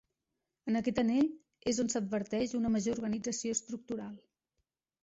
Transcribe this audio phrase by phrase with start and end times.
[0.71, 1.29] En aquest anell,
[1.73, 4.19] és on s'adverteix una major organització estructural.